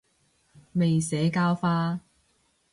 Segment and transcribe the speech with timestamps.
[0.73, 2.01] 未社教化